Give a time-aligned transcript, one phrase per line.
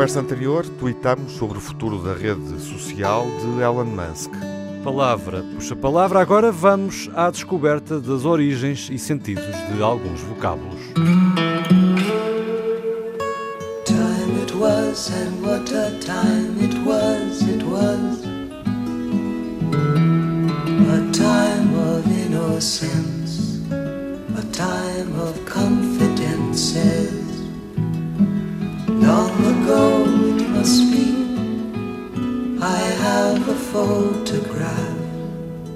[0.00, 4.30] conversa anterior, tweetamos sobre o futuro da rede social de Elon Musk.
[4.82, 10.80] Palavra puxa palavra, agora vamos à descoberta das origens e sentidos de alguns vocábulos.
[13.84, 18.24] Time it was and what a time it was, it was
[20.88, 25.39] A time of innocence, a time of
[29.70, 31.06] It must be
[32.60, 34.98] I have a photograph.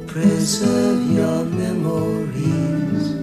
[0.06, 3.14] Preserve your memories.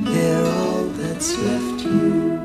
[0.00, 2.38] They're all that's left you.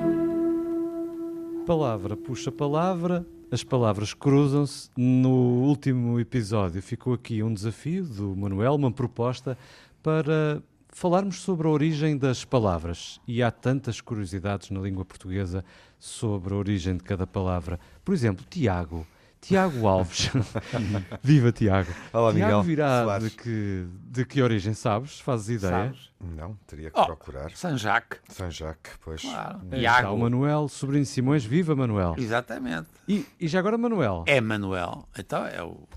[1.66, 4.90] Palavra puxa palavra, as palavras cruzam-se.
[4.98, 9.58] No último episódio ficou aqui um desafio do Manuel, uma proposta
[10.02, 10.64] para
[10.98, 13.22] falarmos sobre a origem das palavras.
[13.28, 15.64] E há tantas curiosidades na língua portuguesa
[16.00, 17.80] sobre a origem de cada palavra.
[18.04, 19.06] Por exemplo, Tiago
[19.40, 20.32] Tiago Alves.
[21.22, 21.92] Viva Tiago.
[22.12, 22.64] Olá, Tiago Miguel.
[22.64, 25.20] virá de que, de que origem sabes?
[25.20, 25.72] Fazes ideia?
[25.72, 26.10] Sabes?
[26.20, 27.52] Não, teria que oh, procurar.
[27.52, 28.20] São Jacques.
[28.30, 29.22] São Jacques, pois.
[29.22, 29.60] Claro.
[29.70, 30.16] Tiago.
[30.16, 31.46] o Manuel, sobrinho de Simões.
[31.46, 32.16] Viva, Manuel.
[32.18, 32.88] Exatamente.
[33.08, 34.24] E, e já agora, Manuel?
[34.26, 35.08] É Manuel.
[35.16, 35.88] Então é o,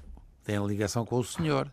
[0.45, 1.73] tem a ligação com o senhor.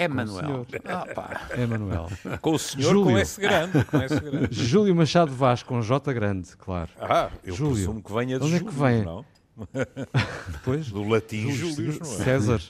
[0.00, 0.66] É Manuel.
[0.86, 2.08] Ah, é Manuel.
[2.40, 3.12] Com o senhor Júlio.
[3.12, 4.48] com S grande, com S grande.
[4.50, 6.90] Júlio Machado Vaz com J grande, claro.
[6.98, 7.74] Ah, eu Júlio.
[7.74, 9.04] presumo que venha de Onde Júlio, é que vem?
[9.04, 9.24] não?
[10.64, 12.24] Pois, do latim Júlio, não é?
[12.24, 12.62] César.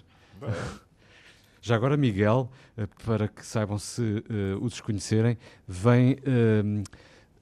[1.63, 6.83] Já agora, Miguel, eh, para que saibam se uh, o desconhecerem, vem, uh,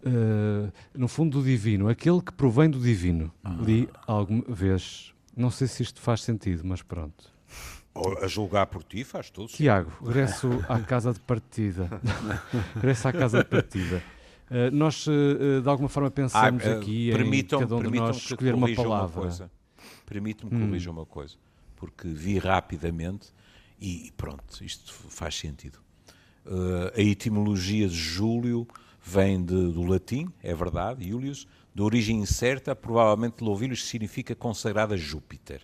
[0.06, 3.32] uh, no fundo, do divino, aquele que provém do divino.
[3.42, 3.56] Ah.
[3.58, 7.37] Li alguma vez, não sei se isto faz sentido, mas pronto.
[8.22, 9.48] A julgar por ti faz tudo.
[9.48, 11.88] Tiago, regresso à casa de partida.
[12.74, 14.02] regresso à casa de partida.
[14.50, 18.16] Uh, nós, uh, de alguma forma, pensamos ah, uh, aqui em cada um de nós
[18.16, 19.50] escolher uma palavra.
[20.06, 20.66] Permite-me hum.
[20.66, 21.34] corrigir uma coisa,
[21.76, 23.28] porque vi rapidamente
[23.78, 25.78] e pronto, isto faz sentido.
[26.96, 28.66] a etimologia de Júlio
[29.00, 34.96] vem de, do latim, é verdade, Julius, de origem incerta, provavelmente louvilhos significa consagrado a
[34.96, 35.62] Júpiter.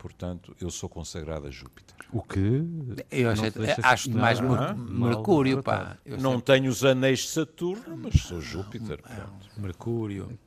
[0.00, 1.94] Portanto, eu sou consagrado a Júpiter.
[2.10, 2.64] O que?
[3.10, 3.42] Eu acho,
[3.82, 5.98] acho mais não, Mercúrio, pá.
[6.06, 6.40] Eu não sei.
[6.40, 8.98] tenho os anéis de Saturno, mas sou Júpiter.
[9.06, 10.38] Não, Mercúrio.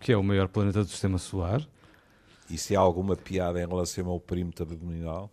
[0.00, 1.64] Que é o maior planeta do sistema solar.
[2.50, 5.30] E se há alguma piada em relação ao perímetro abdominal?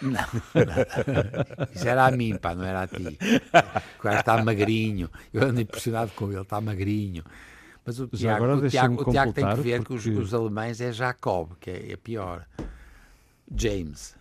[0.00, 1.66] Não, não.
[1.74, 3.18] Isso era a mim, pá, não era a ti.
[3.98, 5.10] O cara está magrinho.
[5.30, 7.22] Eu ando impressionado com ele, está magrinho.
[7.84, 10.04] Mas o Tiago, o Tiago, o Tiago tem que ver porque...
[10.04, 12.46] que os, os, alemães é Jacob, que é, é pior.
[13.54, 14.14] James.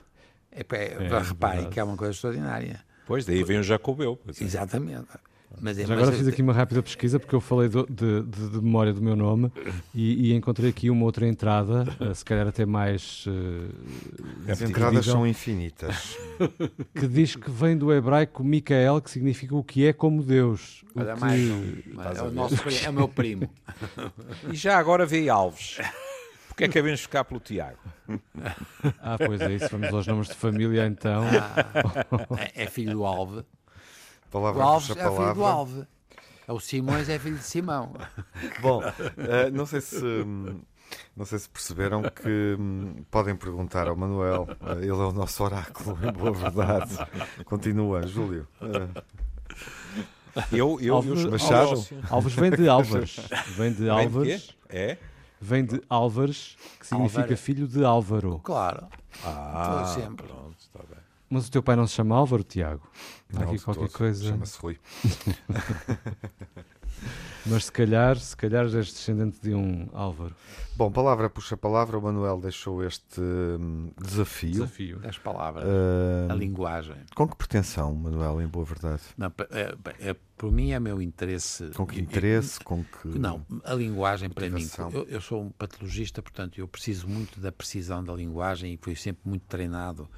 [0.52, 2.82] É, é, é reparem que é uma coisa extraordinária.
[3.06, 4.20] Pois, daí vem o Jacobeu.
[4.40, 5.08] Exatamente.
[5.60, 8.50] Mas, é, mas agora fiz aqui uma rápida pesquisa porque eu falei do, de, de,
[8.50, 9.52] de, memória do meu nome
[9.96, 13.26] e, e, encontrei aqui uma outra entrada, uh, se calhar até mais.
[13.26, 16.18] Uh, As entradas são infinitas.
[16.94, 20.84] Que diz que vem do hebraico Micael, que significa o que é como Deus.
[20.96, 21.20] Olha, que...
[21.22, 21.74] mais um.
[22.16, 22.56] É o, nosso,
[22.86, 23.50] é o meu primo.
[24.52, 25.78] E já agora veio Alves.
[26.58, 27.78] Porquê é que devemos ficar pelo Tiago?
[29.00, 29.70] Ah, pois é isso.
[29.70, 31.24] Vamos aos nomes de família então.
[31.28, 33.46] Ah, é, é filho do Alve.
[34.32, 35.22] Palavra o Alves é palavra.
[35.22, 35.88] filho do Alve.
[36.48, 37.94] É o Simões é filho de Simão.
[38.60, 40.02] Bom, uh, não sei se.
[41.16, 45.44] Não sei se perceberam que hum, podem perguntar ao Manuel, uh, ele é o nosso
[45.44, 46.98] oráculo, em boa verdade.
[47.46, 48.48] Continua, Júlio.
[48.60, 49.04] Uh,
[50.52, 51.86] eu, eu Alves, Machado.
[52.10, 53.20] Alves vem de Álvares.
[53.56, 54.58] Vem de Álvares.
[54.70, 54.98] É?
[55.40, 57.38] Vem de Álvares, que significa Álvaro.
[57.38, 58.40] filho de Álvaro.
[58.44, 58.88] Claro.
[59.24, 60.28] Ah, sempre.
[60.28, 60.98] Pronto, está bem.
[61.30, 62.90] Mas o teu pai não se chama Álvaro, Tiago?
[63.36, 64.30] Há aqui qualquer coisa.
[64.30, 64.80] Chama-se Rui.
[67.50, 70.36] Mas se calhar, se calhar és descendente de um Álvaro.
[70.76, 74.52] Bom, palavra puxa palavra, o Manuel deixou este hum, desafio.
[74.52, 76.98] Desafio das palavras, uh, a linguagem.
[77.16, 79.02] Com que pretensão, Manuel, em boa verdade?
[79.18, 81.70] Não, é, é, por mim é meu interesse.
[81.70, 82.60] Com que interesse?
[82.60, 83.08] com que.
[83.08, 84.92] Não, a linguagem motivação.
[84.92, 85.06] para mim.
[85.08, 88.96] Eu, eu, sou um patologista, portanto, eu preciso muito da precisão da linguagem e fui
[88.96, 90.10] sempre muito treinado.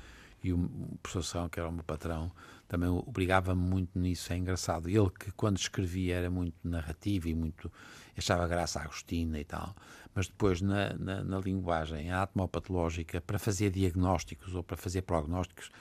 [0.43, 0.69] E o
[1.03, 2.31] professor São, que era o meu patrão,
[2.69, 4.31] também obrigava-me muito nisso.
[4.31, 4.87] É engraçado.
[4.87, 7.69] Ele que, quando escrevia, era muito narrativo e muito.
[8.15, 9.75] achava graça a Agostina e tal.
[10.13, 15.71] Mas depois, na, na, na linguagem atmopatológica, para fazer diagnósticos ou para fazer prognósticos,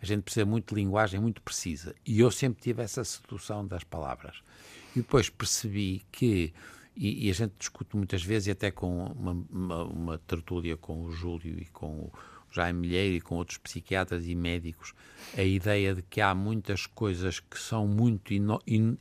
[0.00, 1.94] a gente precisa muito de linguagem muito precisa.
[2.06, 4.42] E eu sempre tive essa sedução das palavras.
[4.96, 6.54] E depois percebi que.
[6.96, 11.02] E, e a gente discute muitas vezes, e até com uma, uma, uma tertúlia com
[11.02, 12.12] o Júlio e com o
[12.58, 14.92] Jaime Milheiro e com outros psiquiatras e médicos,
[15.36, 18.32] a ideia de que há muitas coisas que são muito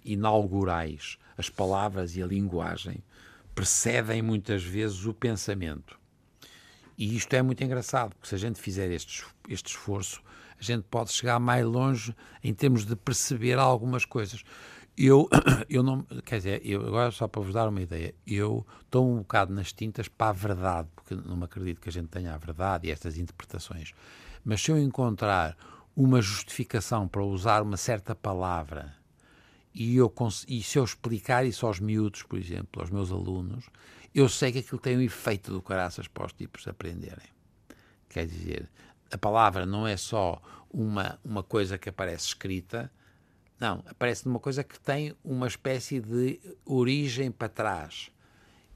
[0.06, 3.04] inaugurais, as palavras e a linguagem,
[3.56, 6.00] precedem muitas vezes o pensamento.
[6.96, 10.22] E isto é muito engraçado, porque se a gente fizer este, este esforço,
[10.60, 14.44] a gente pode chegar mais longe em termos de perceber algumas coisas.
[14.96, 15.28] Eu,
[15.70, 19.18] eu não, quer dizer, eu, agora só para vos dar uma ideia, eu estou um
[19.18, 22.88] bocado nas tintas para a verdade, porque não acredito que a gente tenha a verdade
[22.88, 23.94] e estas interpretações.
[24.44, 25.58] Mas se eu encontrar
[25.96, 28.96] uma justificação para usar uma certa palavra
[29.74, 30.14] e, eu,
[30.48, 33.66] e se eu explicar isso aos miúdos, por exemplo, aos meus alunos,
[34.14, 37.28] eu sei que aquilo tem um efeito do caraças para os tipos aprenderem.
[38.10, 38.70] Quer dizer,
[39.12, 42.92] a palavra não é só uma, uma coisa que aparece escrita,
[43.60, 48.12] não, aparece numa coisa que tem uma espécie de origem para trás.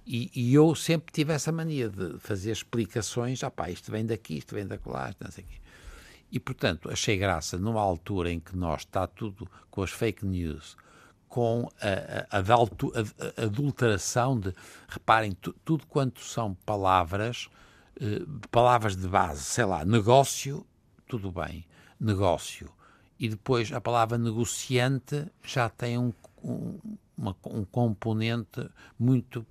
[0.06, 4.38] E, e, eu sempre tive essa mania de fazer explicações, ah pá, isto vem daqui,
[4.38, 5.62] isto vem da colagem, não sei aqui.
[6.31, 10.75] E, portanto, achei graça numa altura em que nós está tudo com as fake news,
[11.27, 14.53] com a, a, a, a adulteração de,
[14.88, 17.47] reparem, tu, tudo quanto são palavras,
[18.00, 20.65] eh, palavras de base, sei lá, negócio,
[21.07, 21.65] tudo bem,
[22.00, 22.71] negócio
[23.21, 26.12] e depois a palavra negociante já tem um,
[26.44, 26.80] um,
[27.15, 29.45] uma, um componente muito,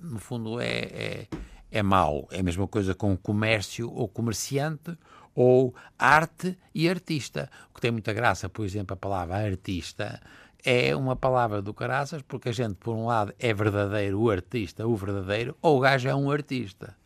[0.00, 1.28] no fundo, é, é,
[1.70, 2.28] é mau.
[2.30, 4.96] É a mesma coisa com comércio ou comerciante
[5.34, 7.50] ou arte e artista.
[7.70, 10.20] O que tem muita graça, por exemplo, a palavra artista
[10.64, 14.86] é uma palavra do caraças, porque a gente, por um lado, é verdadeiro o artista,
[14.86, 16.96] o verdadeiro, ou o gajo é um artista.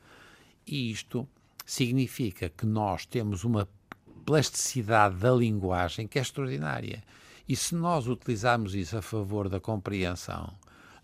[0.66, 1.28] E isto
[1.66, 3.68] significa que nós temos uma
[4.24, 7.02] plasticidade da linguagem que é extraordinária.
[7.48, 10.54] E se nós utilizarmos isso a favor da compreensão,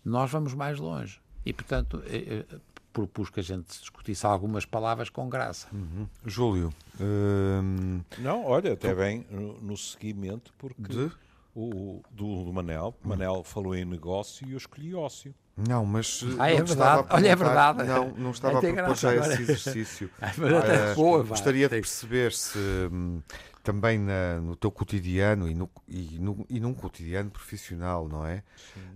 [0.03, 1.21] nós vamos mais longe.
[1.49, 2.57] E, portanto, eh, eh,
[2.93, 5.67] propus que a gente discutisse algumas palavras com graça.
[5.73, 6.07] Uhum.
[6.23, 6.71] Júlio.
[7.01, 8.01] Hum...
[8.19, 11.11] Não, olha, até bem no, no seguimento, porque de?
[11.55, 13.09] o, do, do Manel, hum.
[13.09, 15.33] Manel falou em negócio e eu escolhi ócio.
[15.57, 16.23] Não, mas.
[16.37, 17.07] Ah, é verdade.
[17.09, 17.83] Olha, é verdade.
[17.83, 20.09] Não, não estava a propor já esse exercício.
[20.21, 22.59] uh, boa, gostaria de perceber se
[22.91, 23.23] hum,
[23.63, 28.43] também na, no teu cotidiano e, no, e, no, e num cotidiano profissional, não é?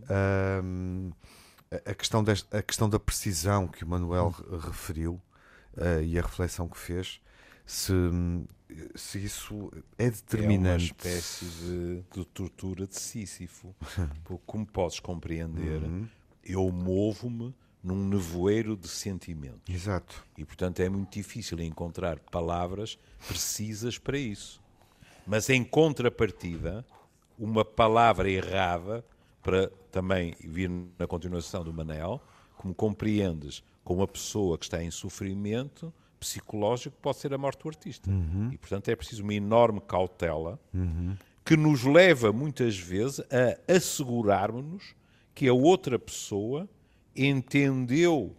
[0.04, 1.12] Uh,
[1.86, 4.34] a, questão desta, a questão da precisão que o Manuel
[4.66, 5.22] referiu
[5.78, 7.22] uh, e a reflexão que fez,
[7.66, 7.94] se,
[8.96, 10.94] se isso é determinante.
[11.00, 13.76] É uma espécie de, de tortura de Sísifo.
[14.46, 15.84] Como podes compreender.
[15.84, 16.08] Uhum
[16.44, 19.74] eu movo-me num nevoeiro de sentimentos.
[19.74, 20.26] Exato.
[20.38, 22.98] E, portanto, é muito difícil encontrar palavras
[23.28, 24.62] precisas para isso.
[25.26, 26.86] Mas, em contrapartida,
[27.38, 29.06] uma palavra errada,
[29.44, 32.22] para também vir na continuação do Manel,
[32.56, 37.68] como compreendes, com uma pessoa que está em sofrimento psicológico, pode ser a morte do
[37.68, 38.10] artista.
[38.10, 38.50] Uhum.
[38.52, 41.18] E, portanto, é preciso uma enorme cautela uhum.
[41.44, 44.96] que nos leva, muitas vezes, a assegurarmos-nos
[45.36, 46.70] que a outra pessoa
[47.14, 48.36] entendeu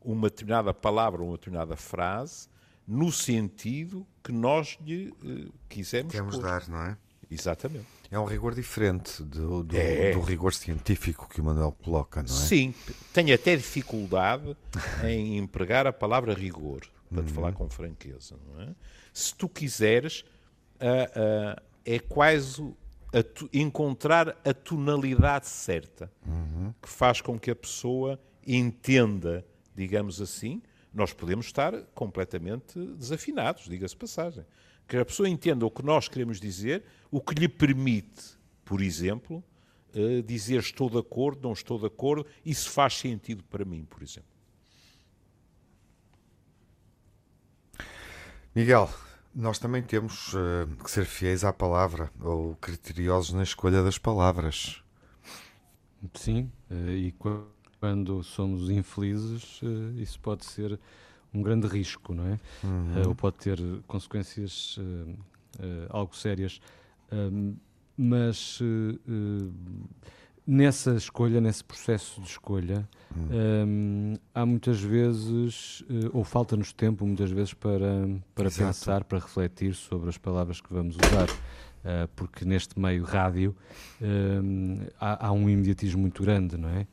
[0.00, 2.48] uma determinada palavra, uma determinada frase,
[2.86, 6.96] no sentido que nós lhe uh, quisemos Queremos dar, não é?
[7.30, 7.86] Exatamente.
[8.10, 10.12] É um rigor diferente do, do, é.
[10.12, 12.38] do, rigor científico que o Manuel coloca, não é?
[12.38, 12.72] Sim,
[13.12, 14.56] tenho até dificuldade
[15.04, 16.82] em empregar a palavra rigor,
[17.12, 17.34] para te uhum.
[17.34, 18.68] falar com franqueza, não é?
[19.12, 20.20] Se tu quiseres,
[20.80, 22.62] uh, uh, é quase
[23.12, 26.72] a tu, encontrar a tonalidade certa uhum.
[26.80, 30.62] que faz com que a pessoa entenda, digamos assim,
[30.92, 34.44] nós podemos estar completamente desafinados, diga-se passagem.
[34.86, 39.42] Que a pessoa entenda o que nós queremos dizer, o que lhe permite, por exemplo,
[39.94, 44.02] uh, dizer estou de acordo, não estou de acordo, isso faz sentido para mim, por
[44.02, 44.36] exemplo.
[48.54, 48.88] Miguel,
[49.34, 54.82] nós também temos uh, que ser fiéis à palavra ou criteriosos na escolha das palavras.
[56.14, 57.14] Sim, uh, e
[57.78, 60.80] quando somos infelizes, uh, isso pode ser
[61.36, 62.38] um grande risco, não é?
[62.64, 63.08] Uhum.
[63.08, 64.78] ou pode ter consequências
[65.90, 66.60] algo sérias.
[67.96, 68.60] mas
[70.46, 73.66] nessa escolha, nesse processo de escolha, hum.
[73.66, 79.74] um, há muitas vezes, uh, ou falta-nos tempo muitas vezes para, para pensar, para refletir
[79.74, 81.28] sobre as palavras que vamos usar.
[81.28, 83.54] Uh, porque neste meio rádio
[84.98, 86.84] há, há, um imediatismo muito grande, não é?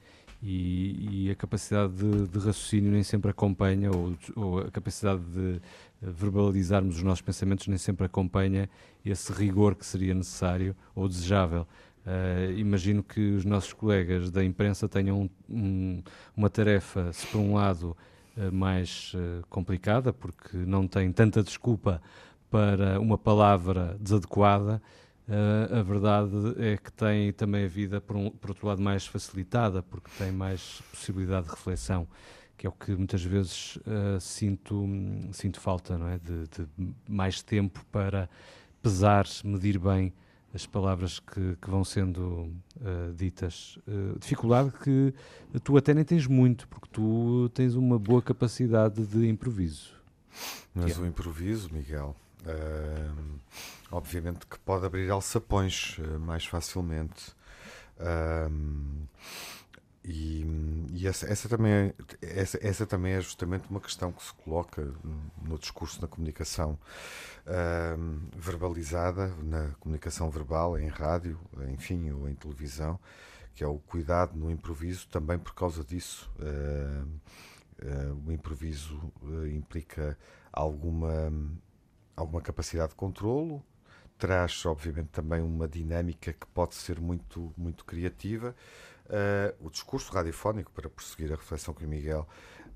[0.46, 5.62] E, e a capacidade de, de, raciocínio nem sempre acompanha, ou, ou a capacidade de
[6.02, 8.70] verbalizarmos os nossos pensamentos nem sempre acompanha
[9.06, 11.66] esse rigor que seria necessário ou desejável.
[12.06, 16.04] Uh, imagino que os nossos colegas da imprensa tenham um,
[16.36, 17.96] uma tarefa, se por um lado
[18.36, 22.02] uh, mais uh, complicada, porque não têm tanta desculpa
[22.52, 24.82] para uma palavra desadequada,
[25.28, 29.08] Uh, a verdade é que tem também a vida, por, um, por outro lado, mais
[29.08, 32.06] facilitada, porque tem mais possibilidade de reflexão,
[32.58, 34.86] que é o que muitas vezes uh, sinto,
[35.32, 36.18] sinto falta, não é?
[36.18, 36.68] De, de,
[37.08, 38.30] mais tempo para
[38.82, 40.14] pesar, medir bem
[40.54, 42.52] as palavras que, que vão sendo
[42.82, 43.80] uh, ditas.
[44.20, 45.14] dificuldade que
[45.64, 49.94] tu até nem tens muito, porque tu tens uma boa capacidade de improviso.
[50.76, 51.02] Mas é.
[51.02, 52.16] o improviso, Miguel,
[53.94, 57.36] obviamente que pode abrir alçapões uh, mais facilmente.
[60.04, 60.46] e,
[60.92, 64.94] e essa, essa, também é, essa, essa, também é justamente uma questão que se coloca
[65.42, 66.78] no discurso na comunicação
[68.36, 73.00] verbalizada, na comunicação verbal, em rádio, enfim, ou em televisão,
[73.54, 76.32] que é o cuidado no improviso, também por causa disso.
[76.40, 77.08] Uh,
[77.84, 80.18] uh, o improviso uh, implica
[80.52, 81.32] alguma,
[82.16, 83.64] alguma capacidade de controlo,
[84.18, 88.56] traz, obviamente, também uma dinâmica que pode ser muito, muito criativa.
[89.06, 92.28] Uh, o discurso radiofónico, para prosseguir a reflexão que o Miguel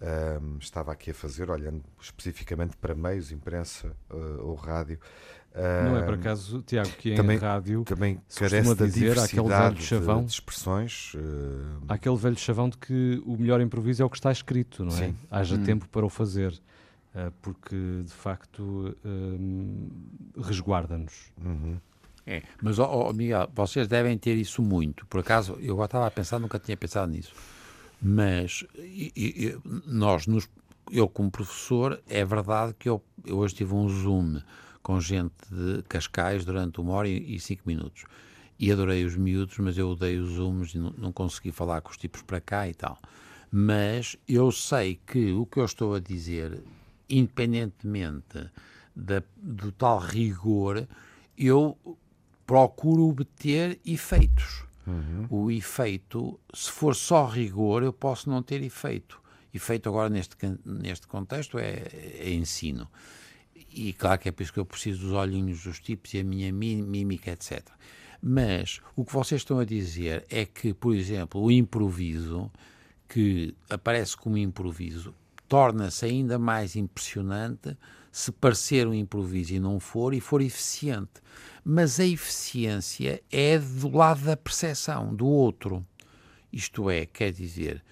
[0.01, 4.99] uh, estava aqui a fazer, olhando especificamente para meios, imprensa uh, ou rádio.
[5.55, 9.81] Não é por acaso, Tiago, que também, em rádio também carece de dizer aquele velho
[9.81, 11.13] chavão de, expressões.
[11.87, 14.93] Há aquele velho chavão de que o melhor improviso é o que está escrito, não
[14.93, 15.07] é?
[15.07, 15.15] Sim.
[15.31, 15.63] Haja hum.
[15.63, 16.53] tempo para o fazer.
[17.17, 19.89] Eh, porque de facto um,
[20.39, 21.31] resguarda-nos.
[21.43, 21.79] Uhum.
[22.27, 25.03] É, mas, oh, oh, Miguel, vocês devem ter isso muito.
[25.07, 27.33] Por acaso, eu agora estava a pensar, nunca tinha pensado nisso.
[27.99, 29.57] Mas e, e,
[29.87, 30.47] nós, nos,
[30.91, 34.39] eu como professor, é verdade que eu, eu, hoje tive um Zoom
[34.83, 38.03] com gente de Cascais durante uma hora e, e cinco minutos.
[38.59, 41.89] E adorei os miúdos, mas eu odeio os Zooms e não, não consegui falar com
[41.89, 42.99] os tipos para cá e tal.
[43.51, 46.61] Mas eu sei que o que eu estou a dizer
[47.09, 48.49] independentemente
[48.95, 50.87] da, do tal rigor,
[51.37, 51.77] eu
[52.45, 54.63] procuro obter efeitos.
[54.85, 55.27] Uhum.
[55.29, 59.21] O efeito, se for só rigor, eu posso não ter efeito.
[59.53, 60.35] Efeito agora neste,
[60.65, 62.87] neste contexto é, é ensino.
[63.69, 66.23] E claro que é por isso que eu preciso dos olhinhos dos tipos e a
[66.23, 67.67] minha mímica, etc.
[68.21, 72.51] Mas o que vocês estão a dizer é que, por exemplo, o improviso,
[73.07, 75.13] que aparece como improviso,
[75.47, 77.77] torna-se ainda mais impressionante
[78.11, 81.21] se parecer um improviso e não for, e for eficiente.
[81.63, 85.85] Mas a eficiência é do lado da percepção, do outro.
[86.51, 87.83] Isto é, quer dizer,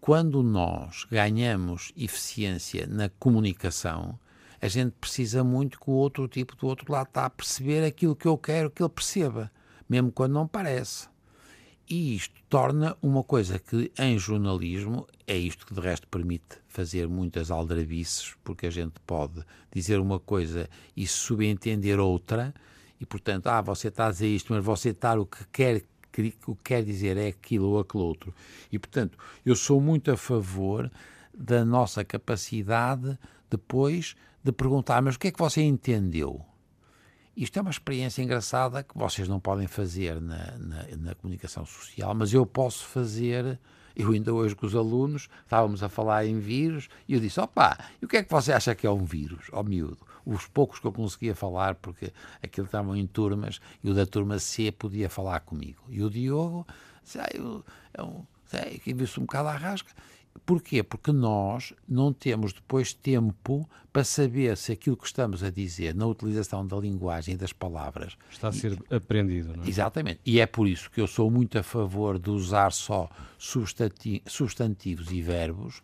[0.00, 4.18] quando nós ganhamos eficiência na comunicação,
[4.60, 8.16] a gente precisa muito que o outro tipo do outro lado está a perceber aquilo
[8.16, 9.52] que eu quero que ele perceba,
[9.88, 11.08] mesmo quando não parece.
[11.88, 17.06] E isto torna uma coisa que em jornalismo é isto que de resto permite fazer
[17.08, 22.54] muitas aldrabices, porque a gente pode dizer uma coisa e subentender outra,
[22.98, 25.84] e portanto, ah, você está a dizer isto, mas você está o que quer
[26.46, 28.32] o que quer dizer é aquilo ou aquele outro.
[28.70, 30.88] E portanto, eu sou muito a favor
[31.36, 33.18] da nossa capacidade
[33.50, 36.40] depois de perguntar, mas o que é que você entendeu?
[37.36, 42.14] Isto é uma experiência engraçada que vocês não podem fazer na, na, na, comunicação social,
[42.14, 43.58] mas eu posso fazer.
[43.96, 47.76] Eu ainda hoje com os alunos estávamos a falar em vírus e eu disse: opá,
[48.00, 49.98] e o que é que você acha que é um vírus, ó oh, miúdo?
[50.24, 52.12] Os poucos que eu conseguia falar, porque
[52.42, 55.82] aquilo estavam em turmas e o da turma C podia falar comigo.
[55.88, 56.64] E o Diogo,
[57.02, 57.64] sei, eu,
[57.98, 59.90] eu, sei, que viu-se um bocado à rasca.
[60.44, 60.82] Porquê?
[60.82, 66.06] Porque nós não temos depois tempo para saber se aquilo que estamos a dizer na
[66.06, 69.56] utilização da linguagem e das palavras está a ser e, aprendido.
[69.56, 69.68] Não é?
[69.68, 70.20] Exatamente.
[70.26, 75.22] E é por isso que eu sou muito a favor de usar só substantivos e
[75.22, 75.82] verbos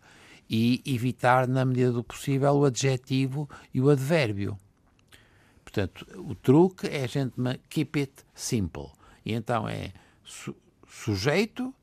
[0.49, 4.57] e evitar, na medida do possível, o adjetivo e o advérbio.
[5.63, 7.33] Portanto, o truque é a gente
[7.69, 8.89] keep it simple.
[9.25, 9.93] E então é
[10.23, 10.53] su
[10.85, 11.73] sujeito,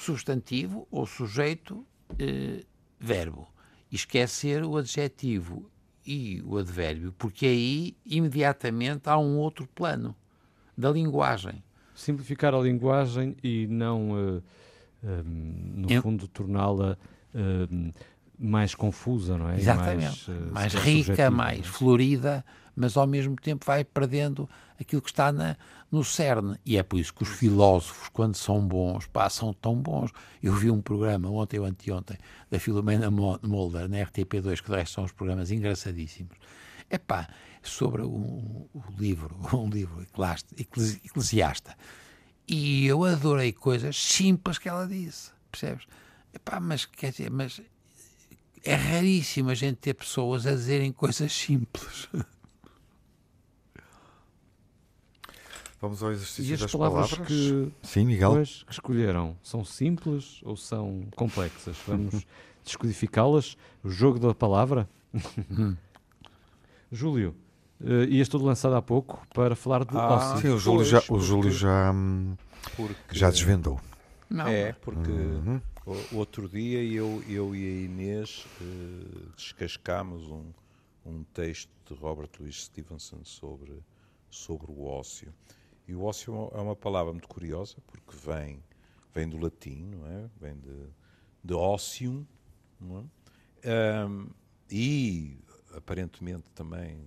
[0.00, 1.86] substantivo ou sujeito
[2.18, 2.64] eh,
[2.98, 3.48] verbo.
[3.90, 5.70] E esquecer o adjetivo
[6.06, 10.14] e o advérbio, porque aí imediatamente há um outro plano
[10.76, 11.62] da linguagem.
[11.94, 14.42] Simplificar a linguagem e não, uh,
[15.02, 16.00] uh, no Eu...
[16.00, 16.96] fundo, torná-la
[17.34, 17.92] uh,
[18.38, 19.56] mais confusa, não é?
[19.56, 20.30] Exatamente.
[20.30, 22.44] Mais, mais rica, mais florida,
[22.78, 24.48] mas ao mesmo tempo vai perdendo
[24.80, 25.56] aquilo que está na,
[25.90, 26.56] no cerne.
[26.64, 30.12] E é por isso que os filósofos, quando são bons, passam tão bons.
[30.40, 32.16] Eu vi um programa ontem ou anteontem
[32.48, 36.36] da Filomena Mulder na RTP2, que de resto são os programas engraçadíssimos.
[36.88, 37.28] É pá,
[37.62, 40.06] sobre um, um livro, um livro
[41.04, 41.76] eclesiasta.
[42.46, 45.86] E eu adorei coisas simples que ela disse, percebes?
[46.32, 47.60] Epá, mas quer dizer, mas
[48.64, 52.08] é raríssimo a gente ter pessoas a dizerem coisas simples.
[55.80, 57.28] Vamos ao exercício e as das palavras, palavras.
[57.28, 58.32] Que, Sim, Miguel.
[58.32, 61.76] Pois, que escolheram são simples ou são complexas?
[61.86, 62.26] Vamos
[62.64, 63.56] descodificá-las.
[63.84, 64.88] O jogo da palavra.
[66.90, 67.34] Júlio,
[67.80, 70.38] uh, ias tudo lançado há pouco para falar de ah, ócio.
[70.38, 72.36] Sim, o Júlio já, o Júlio já, hum,
[73.12, 73.80] já desvendou.
[74.28, 74.48] Não.
[74.48, 75.60] É, porque uhum.
[75.86, 80.44] o, outro dia eu, eu e a Inês uh, descascámos um,
[81.06, 83.72] um texto de Robert Louis Stevenson sobre,
[84.28, 85.32] sobre o ócio.
[85.88, 88.62] E o ócio é uma palavra muito curiosa, porque vem,
[89.14, 90.28] vem do latim, não é?
[90.38, 90.86] Vem de,
[91.42, 91.54] de
[92.78, 93.08] não
[93.64, 94.06] é?
[94.06, 94.28] Um,
[94.70, 95.38] e
[95.74, 97.06] aparentemente também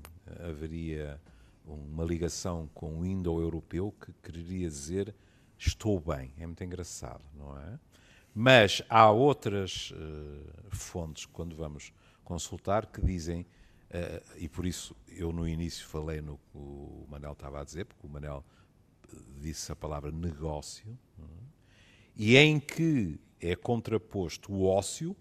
[0.50, 1.22] haveria
[1.64, 5.16] uma ligação com o indo-europeu que queria dizer
[5.58, 6.34] estou bem.
[6.40, 7.80] É muito engraçado, não é?
[8.34, 15.32] Mas há outras uh, fontes, quando vamos consultar, que dizem, uh, e por isso eu
[15.32, 18.44] no início falei no que o Manel estava a dizer, porque o Manel
[19.40, 21.24] disse a palavra negócio, é?
[22.16, 25.16] e em que é contraposto o ócio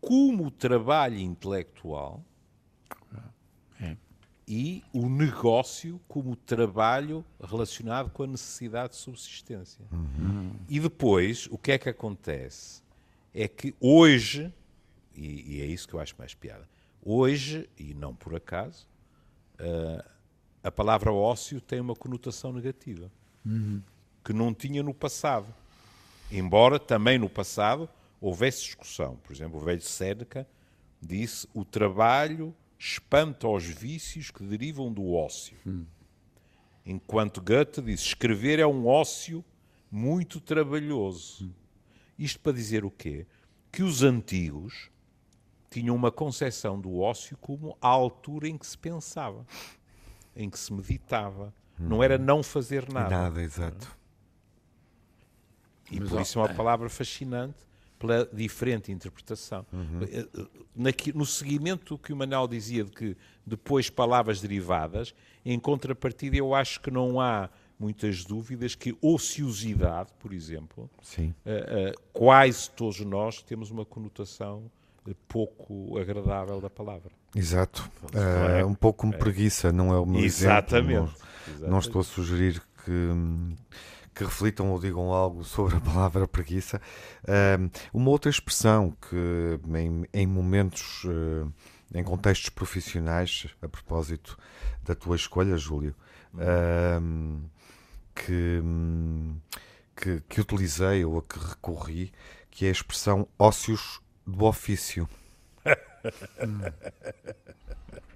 [0.00, 2.24] como trabalho intelectual
[3.80, 3.96] é.
[4.46, 9.84] e o negócio como trabalho relacionado com a necessidade de subsistência.
[9.92, 10.54] Uhum.
[10.68, 12.82] E depois, o que é que acontece?
[13.32, 14.52] É que hoje,
[15.14, 16.68] e, e, é isso que eu acho mais piada,
[17.00, 18.88] hoje, e não por acaso,
[19.60, 20.10] uh,
[20.64, 23.10] a palavra ócio tem uma conotação negativa
[23.44, 23.82] uhum.
[24.24, 25.52] que não tinha no passado.
[26.30, 27.88] Embora também no passado
[28.20, 29.16] houvesse discussão.
[29.16, 30.46] Por exemplo, o velho Sêneca
[31.00, 35.56] disse o trabalho espanta os vícios que derivam do ócio.
[35.64, 35.86] Uhum.
[36.84, 39.44] Enquanto Goethe disse escrever é um ócio
[39.90, 41.44] muito trabalhoso.
[41.44, 41.52] Uhum.
[42.18, 43.26] Isto para dizer o quê?
[43.70, 44.90] Que os antigos
[45.70, 49.46] tinham uma concepção do ócio como a altura em que se pensava,
[50.34, 51.54] em que se meditava,
[51.88, 53.10] não era não fazer nada.
[53.10, 53.96] Nada, exato.
[55.90, 56.54] E Mas, por isso é uma é.
[56.54, 57.58] palavra fascinante
[57.98, 59.64] pela diferente interpretação.
[59.72, 60.00] Uhum.
[60.02, 66.36] Eh, eh, no seguimento que o Manuel dizia de que depois palavras derivadas, em contrapartida
[66.36, 71.34] eu acho que não há muitas dúvidas que ociosidade, por exemplo, Sim.
[71.44, 74.70] Uh, uh, quase todos nós temos uma conotação
[75.26, 77.10] pouco agradável da palavra.
[77.34, 77.90] Exato.
[78.04, 79.18] Uh, um pouco como é.
[79.18, 80.92] preguiça, não é o meu Exatamente.
[80.92, 81.14] exemplo.
[81.60, 83.10] Não, não estou a sugerir que,
[84.14, 86.80] que reflitam ou digam algo sobre a palavra preguiça.
[87.24, 91.52] Uh, uma outra expressão que em, em momentos, uh,
[91.94, 94.38] em contextos profissionais, a propósito
[94.84, 95.94] da tua escolha, Júlio,
[98.14, 98.62] que,
[99.94, 102.12] que, que utilizei ou a que recorri,
[102.50, 105.08] que é a expressão ócios do ofício.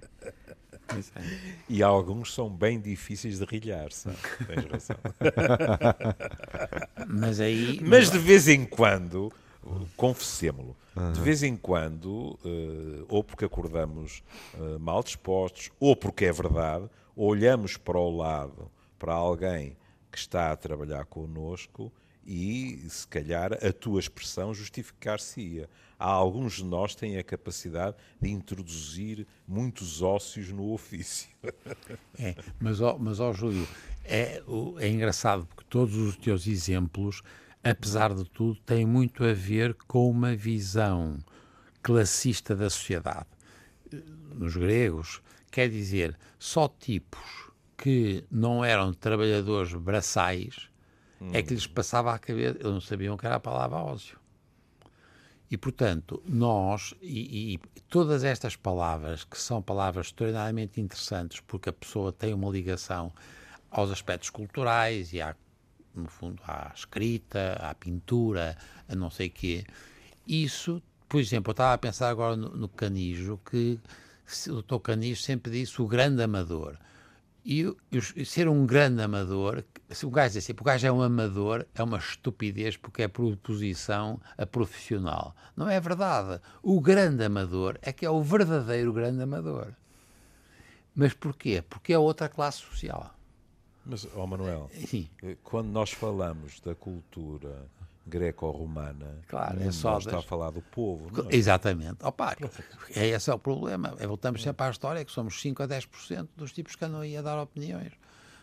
[1.69, 4.17] E alguns são bem difíceis de rilhar, sabe?
[4.47, 4.97] Tens razão.
[7.07, 7.79] Mas aí.
[7.81, 9.31] Mas de vez em quando,
[9.95, 10.75] confessemos-lo,
[11.13, 14.23] de vez em quando, uh, ou porque acordamos
[14.55, 19.77] uh, mal dispostos, ou porque é verdade, olhamos para o lado, para alguém
[20.11, 21.91] que está a trabalhar connosco
[22.25, 25.69] e, se calhar, a tua expressão justificar-se-ia.
[25.99, 31.29] Há alguns de nós têm a capacidade de introduzir muitos ócios no ofício.
[32.19, 33.67] É, mas, ó, mas ó, Júlio,
[34.03, 34.41] é,
[34.79, 37.21] é engraçado porque todos os teus exemplos,
[37.63, 41.19] apesar de tudo, têm muito a ver com uma visão
[41.83, 43.27] classista da sociedade.
[44.33, 50.69] Nos gregos, quer dizer, só tipos que não eram trabalhadores braçais
[51.21, 51.29] hum.
[51.33, 54.19] é que lhes passava a cabeça, eles não sabiam que era a palavra ócio.
[55.49, 61.73] E, portanto, nós, e, e, todas estas palavras, que são palavras extraordinariamente interessantes, porque a
[61.73, 63.13] pessoa tem uma ligação
[63.71, 65.35] aos aspectos culturais e, à,
[65.95, 68.57] no fundo, à escrita, à pintura,
[68.89, 69.65] a não sei quê,
[70.27, 73.79] isso, por exemplo, eu estava a pensar agora no, no Canijo, que
[74.49, 74.79] o Dr.
[74.79, 76.77] Canijo sempre disse o grande amador.
[77.49, 77.63] E,
[78.13, 81.65] e ser um grande amador, se o gajo diz assim, o gajo é um amador,
[81.73, 85.33] é uma estupidez porque é por oposição a profissional.
[85.55, 86.41] Não é verdade.
[86.61, 89.73] O grande amador é que é o verdadeiro grande amador.
[90.93, 91.63] Mas porquê?
[91.69, 93.15] Porque é outra classe social.
[93.85, 95.07] Mas, ó oh Manuel, Sim.
[95.23, 97.65] Eh, quando nós falamos da cultura
[98.07, 99.19] greco-romana.
[99.27, 99.97] Claro, é só.
[99.97, 101.09] está a falar do povo.
[101.29, 101.35] É?
[101.35, 102.03] Exatamente.
[102.03, 102.35] Opa,
[102.95, 103.95] é esse é o problema.
[103.99, 107.17] É, voltamos sempre à história que somos 5 a 10% dos tipos que andam aí
[107.17, 107.93] a dar opiniões.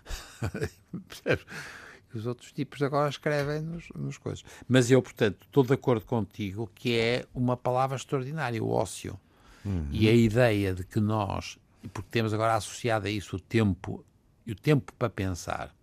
[2.15, 4.45] Os outros tipos agora escrevem nos, nos coisas.
[4.69, 9.19] Mas eu, portanto, estou de acordo contigo que é uma palavra extraordinária, o ócio.
[9.65, 9.89] Uhum.
[9.91, 11.59] E a ideia de que nós,
[11.93, 14.05] porque temos agora associado a isso o tempo,
[14.47, 15.75] e o tempo para pensar,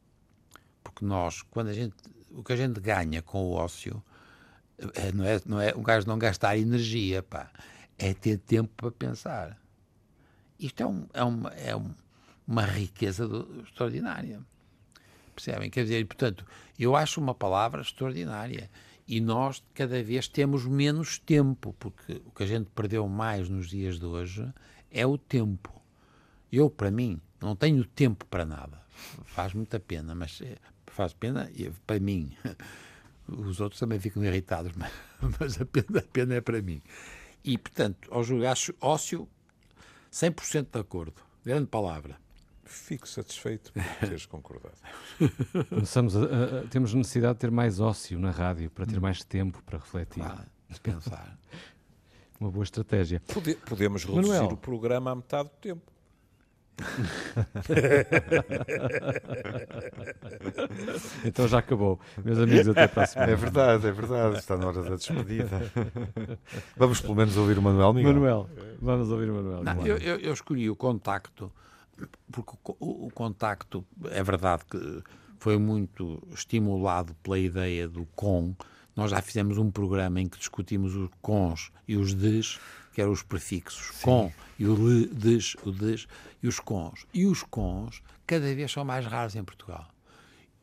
[0.84, 1.96] porque nós, quando a gente,
[2.36, 4.04] o que a gente ganha com o ócio,
[4.96, 7.52] é, não é, não é um gajo não gastar energia, pá,
[7.98, 9.58] é ter tempo para pensar.
[10.60, 11.94] Isto é, um, é, uma, é um,
[12.48, 14.42] uma riqueza do, extraordinária.
[15.36, 15.70] Percebem?
[15.70, 16.46] Quer dizer, portanto,
[16.78, 18.70] eu acho uma palavra extraordinária.
[19.08, 23.70] E nós cada vez temos menos tempo, porque o que a gente perdeu mais nos
[23.70, 24.48] dias de hoje
[24.90, 25.82] é o tempo.
[26.52, 28.82] Eu, para mim, não tenho tempo para nada.
[29.26, 30.58] Faz muita pena, mas eh,
[30.92, 31.50] faz pena
[31.86, 32.32] para mim.
[33.28, 34.92] Os outros também ficam irritados, mas,
[35.40, 36.82] mas a, pena, a pena é para mim.
[37.44, 39.28] E, portanto, ao julgar ócio,
[40.12, 41.16] 100% de acordo.
[41.44, 42.20] Grande palavra.
[42.64, 44.78] Fico satisfeito por teres concordado.
[45.70, 49.02] Começamos a, a, temos necessidade de ter mais ócio na rádio, para ter hum.
[49.02, 50.24] mais tempo para refletir.
[50.24, 50.46] Claro,
[50.82, 51.38] pensar.
[52.40, 53.22] Uma boa estratégia.
[53.34, 54.54] Pode, podemos reduzir Manuel.
[54.54, 55.92] o programa à metade do tempo.
[61.26, 62.00] então já acabou.
[62.24, 63.32] Meus amigos, até para a semana.
[63.32, 64.38] É verdade, é verdade.
[64.38, 65.72] Está na hora da despedida.
[66.76, 68.14] Vamos pelo menos ouvir o Manuel Miguel.
[68.14, 68.50] Manuel,
[68.82, 69.64] vamos ouvir o Manuel.
[69.64, 71.52] Não, eu, eu, eu, escolhi o contacto,
[72.32, 75.04] porque o, o, o contacto, é verdade que
[75.40, 78.54] foi muito estimulado pela ideia do com.
[78.96, 82.60] Nós já fizemos um programa em que discutimos os cons e os des
[82.94, 84.04] que eram os prefixos Sim.
[84.04, 86.08] com e o le, des, o des
[86.42, 87.06] e os cons.
[87.14, 89.88] E os cons cada vez são mais raros em Portugal.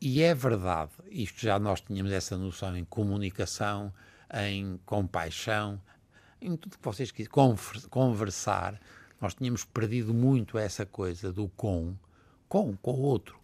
[0.01, 3.93] E é verdade, isto já nós tínhamos essa noção em comunicação,
[4.33, 5.81] em compaixão,
[6.41, 7.57] em tudo que vocês quiserem,
[7.89, 8.79] conversar,
[9.19, 11.95] nós tínhamos perdido muito essa coisa do com,
[12.47, 13.37] com, com o outro.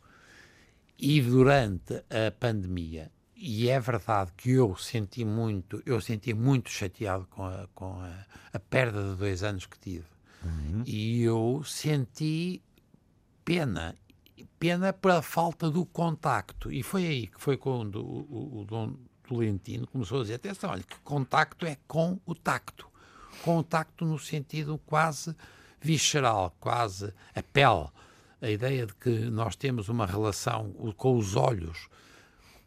[0.98, 3.12] E durante a pandemia,
[3.48, 8.26] e é verdade que eu senti muito, eu senti muito chateado com a, com a,
[8.52, 10.08] a perda de dois anos que tive.
[10.44, 10.82] Uhum.
[10.84, 12.60] E eu senti
[13.44, 13.96] pena,
[14.58, 16.72] pena pela falta do contacto.
[16.72, 18.96] E foi aí que foi quando o, o, o Dom
[19.28, 22.88] Tolentino começou a dizer: atenção, olha, que contacto é com o tacto.
[23.44, 25.36] Contacto no sentido quase
[25.80, 27.90] visceral, quase a pele.
[28.42, 31.88] A ideia de que nós temos uma relação com os olhos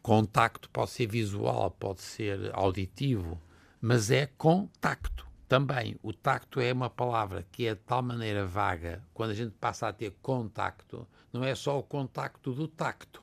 [0.01, 3.39] Contacto pode ser visual, pode ser auditivo,
[3.81, 5.97] mas é contacto também.
[6.01, 9.87] O tacto é uma palavra que é de tal maneira vaga, quando a gente passa
[9.87, 13.21] a ter contacto, não é só o contacto do tacto,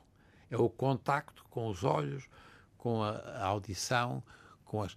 [0.49, 2.29] é o contacto com os olhos,
[2.77, 4.23] com a audição,
[4.63, 4.95] com as.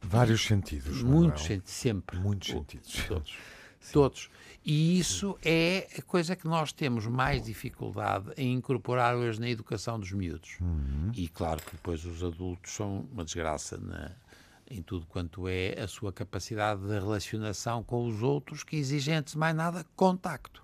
[0.00, 1.02] Vários sentidos.
[1.02, 2.18] Muitos sentidos, sempre.
[2.18, 3.04] Muitos sentidos.
[3.06, 3.36] Todos.
[3.90, 4.30] Todos.
[4.64, 9.98] E isso é a coisa que nós temos mais dificuldade em incorporar hoje na educação
[9.98, 10.56] dos miúdos.
[10.60, 11.10] Uhum.
[11.14, 14.12] E claro que depois os adultos são uma desgraça na,
[14.70, 19.32] em tudo quanto é a sua capacidade de relacionação com os outros, que exige antes
[19.32, 20.62] de mais nada contacto.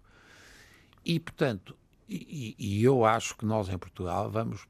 [1.04, 1.76] E, portanto,
[2.08, 4.66] e, e, eu acho que nós em Portugal vamos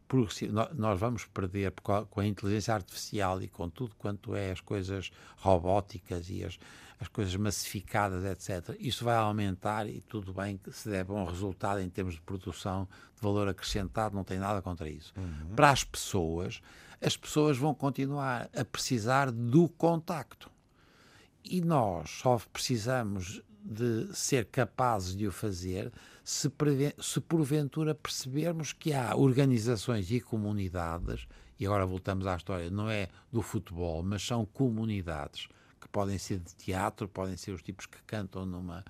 [0.75, 1.73] nós vamos perder
[2.11, 6.59] com a inteligência artificial e com tudo quanto é as coisas robóticas e as,
[7.01, 8.77] as coisas massificadas, etc.
[8.81, 12.89] Isso vai aumentar e tudo bem que se der bom resultado em termos de produção
[13.15, 15.13] de valor acrescentado, não tem nada contra isso.
[15.17, 15.55] Uhum.
[15.55, 16.61] Para as pessoas,
[17.01, 20.51] as pessoas vão continuar a precisar do contacto.
[21.45, 25.93] E nós só precisamos de ser capazes de o fazer
[26.25, 26.51] se,
[27.01, 31.27] se porventura percebermos que há organizações e comunidades,
[31.59, 36.39] e agora voltamos à história, não é do futebol, mas são comunidades que podem ser
[36.39, 38.85] de teatro, podem ser os tipos que cantam numa,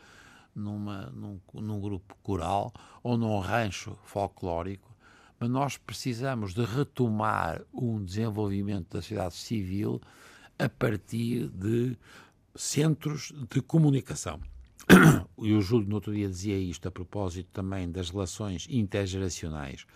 [0.55, 2.73] numa, num, num grupo coral
[3.03, 4.95] ou num rancho folclórico,
[5.39, 10.01] mas nós precisamos de retomar um desenvolvimento da sociedade civil
[10.59, 11.97] a partir de
[12.55, 14.41] centros de comunicação.
[15.41, 19.87] E o Júlio no outro dia dizia isto a propósito também das relações intergeracionais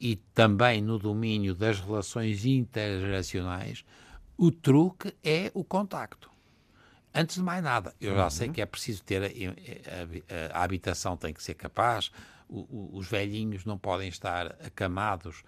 [0.00, 3.84] e também no domínio das relações intergeracionais,
[4.38, 6.30] o truque é o contacto.
[7.12, 8.30] Antes de mais nada, eu já uhum.
[8.30, 12.12] sei que é preciso ter a, a, a, habitação tem que ser capaz,
[12.48, 15.42] o, o, os velhinhos não podem estar acamados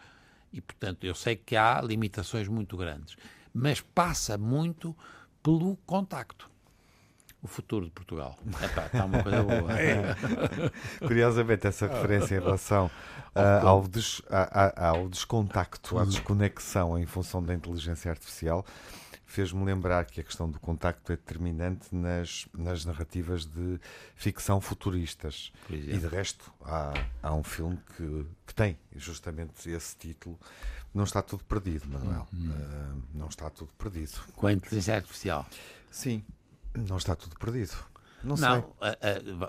[0.52, 3.16] e, portanto, eu sei que há limitações muito grandes,
[3.54, 4.96] mas passa muito
[5.42, 6.49] pelo contacto
[7.42, 8.38] o futuro de Portugal.
[8.62, 9.70] Epá, está uma coisa boa.
[9.80, 11.06] É.
[11.06, 12.90] Curiosamente, essa referência em relação
[13.34, 18.64] uh, ao, des, a, a, ao descontacto, à desconexão em função da inteligência artificial,
[19.30, 23.80] fez-me lembrar que a questão do contacto é determinante nas, nas narrativas de
[24.16, 25.52] ficção futuristas.
[25.70, 30.38] E de resto, há, há um filme que, que tem justamente esse título.
[30.92, 32.26] Não está tudo perdido, Manuel.
[32.32, 32.50] Uhum.
[32.50, 34.20] Uh, não está tudo perdido.
[34.34, 35.46] Com a inteligência artificial.
[35.90, 36.24] Sim,
[36.74, 37.74] não está tudo perdido.
[38.22, 38.74] Não, não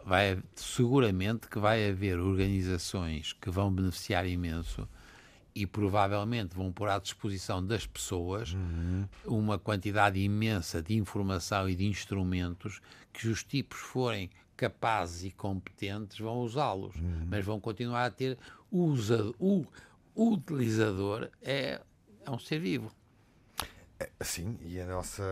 [0.05, 4.87] vai, seguramente que vai haver organizações que vão beneficiar imenso
[5.53, 9.05] e provavelmente vão pôr à disposição das pessoas uhum.
[9.25, 12.79] uma quantidade imensa de informação e de instrumentos
[13.11, 17.27] que os tipos forem capazes e competentes vão usá-los, uhum.
[17.29, 18.37] mas vão continuar a ter
[18.71, 19.65] usa, o,
[20.15, 21.81] o utilizador é,
[22.25, 22.91] é um ser vivo.
[24.01, 25.23] É, sim, e a nossa,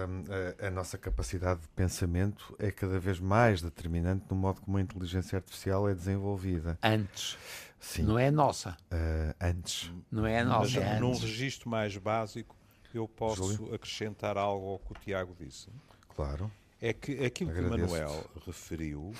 [0.61, 4.81] a, a, nossa capacidade de pensamento é cada vez mais determinante no modo como a
[4.81, 6.77] inteligência artificial é desenvolvida.
[6.83, 7.35] Antes.
[7.79, 8.03] Sim.
[8.03, 8.77] Não é nossa.
[8.91, 9.91] Uh, antes.
[10.11, 10.79] Não é nossa.
[10.79, 12.55] Mas, é num registro mais básico,
[12.93, 13.73] eu posso Júlio?
[13.73, 15.69] acrescentar algo ao que o Tiago disse.
[16.15, 16.51] Claro.
[16.79, 19.13] É que aquilo que o Manuel referiu,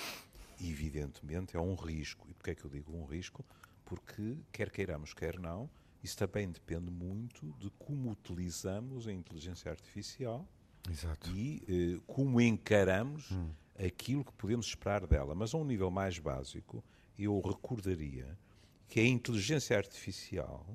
[0.60, 2.26] evidentemente, é um risco.
[2.30, 3.44] E porquê é que eu digo um risco?
[3.84, 5.68] Porque, quer queiramos, quer não,
[6.02, 10.46] isso também depende muito de como utilizamos a inteligência artificial
[10.88, 11.30] Exato.
[11.30, 13.50] e eh, como encaramos hum.
[13.78, 15.34] aquilo que podemos esperar dela.
[15.34, 16.82] Mas a um nível mais básico,
[17.18, 18.38] eu recordaria
[18.88, 20.66] que a inteligência artificial,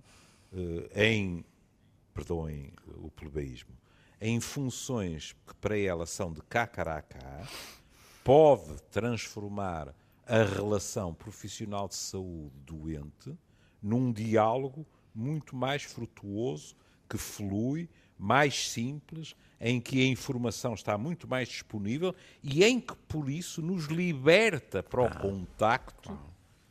[0.53, 1.43] eh, em,
[2.13, 3.75] perdoem o plebeísmo,
[4.21, 7.47] em funções que para ela são de cá para cá,
[8.23, 9.93] pode transformar
[10.25, 13.38] a relação profissional de saúde doente
[13.81, 14.85] num diálogo
[15.15, 16.75] muito mais frutuoso,
[17.10, 22.95] que flui, mais simples, em que a informação está muito mais disponível e em que,
[23.08, 26.17] por isso, nos liberta para o ah, contacto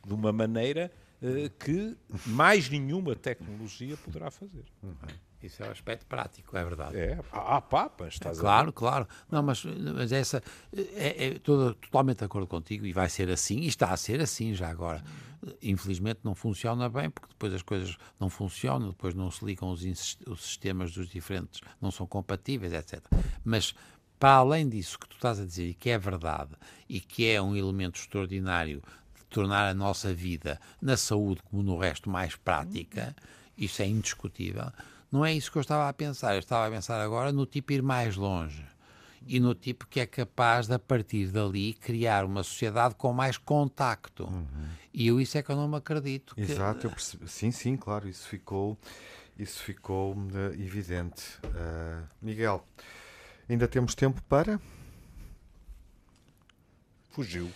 [0.05, 4.65] de uma maneira uh, que mais nenhuma tecnologia poderá fazer.
[4.83, 4.95] Uhum.
[5.41, 6.97] Isso é o um aspecto prático, é verdade.
[6.97, 9.07] É, há papas, estás Claro, claro.
[9.29, 10.41] Não, mas, mas essa.
[10.95, 14.55] É, é totalmente de acordo contigo e vai ser assim, e está a ser assim
[14.55, 15.03] já agora.
[15.61, 19.83] Infelizmente não funciona bem, porque depois as coisas não funcionam, depois não se ligam os,
[20.27, 23.01] os sistemas dos diferentes, não são compatíveis, etc.
[23.43, 23.73] Mas
[24.19, 26.51] para além disso que tu estás a dizer e que é verdade
[26.87, 28.81] e que é um elemento extraordinário
[29.15, 33.15] de tornar a nossa vida na saúde como no resto mais prática,
[33.57, 34.71] isso é indiscutível
[35.11, 36.33] não é isso que eu estava a pensar.
[36.33, 38.61] Eu estava a pensar agora no tipo ir mais longe
[39.25, 43.37] e no tipo que é capaz de, a partir dali, criar uma sociedade com mais
[43.37, 44.25] contacto.
[44.25, 44.67] Uhum.
[44.93, 46.35] E eu isso é que eu não me acredito.
[46.37, 46.85] Exato, que...
[46.85, 47.27] eu percebi.
[47.27, 48.77] Sim, sim, claro, isso ficou,
[49.37, 51.39] isso ficou uh, evidente.
[51.43, 52.63] Uh, Miguel,
[53.49, 54.59] ainda temos tempo para.
[57.09, 57.49] Fugiu.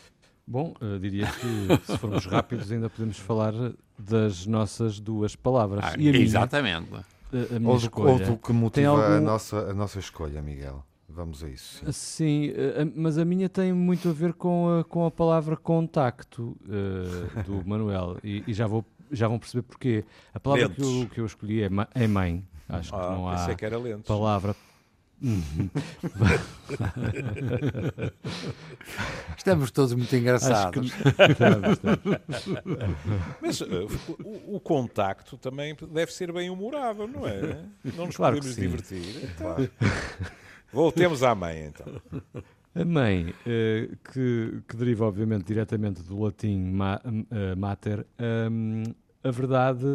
[0.48, 3.54] Bom, uh, diria que se formos rápidos ainda podemos falar
[3.98, 5.86] das nossas duas palavras.
[5.86, 6.90] Ah, exatamente.
[6.90, 8.12] Minha a, a minha ou, do, escolha.
[8.12, 9.18] Ou do que motiva algum...
[9.18, 10.84] a, nossa, a nossa escolha, Miguel.
[11.10, 11.84] Vamos a isso.
[11.92, 12.54] Sim, sim
[12.96, 17.64] mas a minha tem muito a ver com a, com a palavra contacto uh, do
[17.68, 20.06] Manuel e, e, já, vou, já vão perceber porquê.
[20.34, 22.46] A palavra que eu, que eu escolhi é, é mãe.
[22.68, 24.56] Acho ah, que não há que era palavra.
[29.38, 30.94] Estamos todos muito engraçados.
[30.94, 31.02] Que...
[33.42, 33.90] Mas uh,
[34.24, 37.66] o, o, contacto também deve ser bem humorado, não é?
[37.98, 39.04] Não nos claro podemos divertir.
[39.24, 39.58] Então.
[40.72, 41.88] Voltemos à mãe, então.
[42.76, 48.06] A mãe, uh, que, que, deriva obviamente diretamente do latim uh, mater,
[48.52, 48.84] um,
[49.24, 49.86] a verdade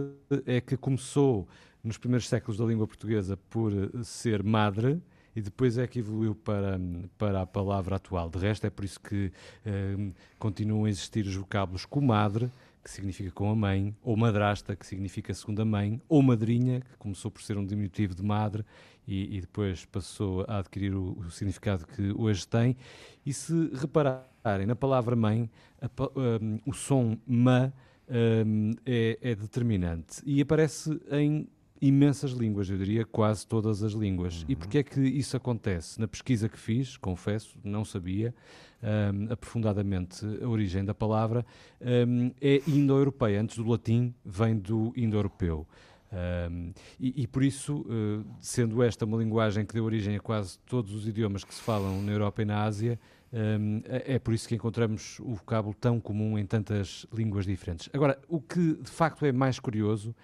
[0.45, 1.49] é que começou
[1.83, 5.01] nos primeiros séculos da língua portuguesa por ser madre,
[5.37, 6.81] e depois é que evoluiu para,
[7.19, 8.31] para a palavra atual.
[8.31, 9.33] De resto, é por isso que
[9.67, 12.51] eh, continuam a existir os vocábulos comadre,
[12.85, 17.31] que significa com a mãe, ou madrasta, que significa segunda mãe, ou madrinha, que começou
[17.31, 18.63] por ser um diminutivo de madre
[19.09, 22.77] e, e depois passou a adquirir o, o, significado que hoje tem.
[23.25, 25.89] E se repararem na palavra mãe, a,
[26.43, 27.73] um, o som ma
[28.07, 31.49] um, é, é, determinante e aparece em
[31.81, 34.43] imensas línguas, eu diria quase todas as línguas.
[34.43, 34.47] Uhum.
[34.51, 35.99] E porquê é que isso acontece?
[35.99, 38.35] Na pesquisa que fiz, confesso, não sabia
[38.85, 41.45] um, aprofundadamente a origem da palavra,
[41.81, 43.41] um, é indo-europeia.
[43.41, 45.67] Antes do latim, vem do indo-europeu.
[46.51, 50.59] Um, e, e, por isso, uh, sendo esta uma linguagem que deu origem a quase
[50.61, 53.01] todos os idiomas que se falam na Europa e na Ásia,
[53.33, 57.89] um, é, é por isso que encontramos o vocábulo tão comum em tantas línguas diferentes.
[57.93, 60.15] Agora, o que de facto é mais curioso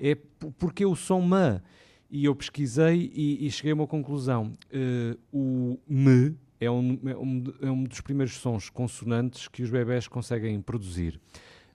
[0.00, 0.16] é
[0.58, 1.62] porque o som ma.
[2.08, 4.52] E eu pesquisei e, e cheguei a uma conclusão.
[4.72, 9.70] Uh, o me é um, é, um, é um, dos primeiros sons consonantes que os
[9.70, 11.20] bebés conseguem produzir.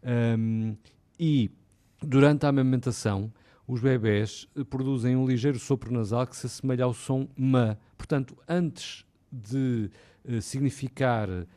[0.03, 0.75] Um,
[1.19, 1.51] e
[2.01, 3.31] durante a amamentação,
[3.67, 7.77] os bebés eh, produzem um ligeiro sopro nasal que se assemelha ao som ma.
[7.97, 9.89] Portanto, antes de
[10.25, 11.47] uh, significar, uh,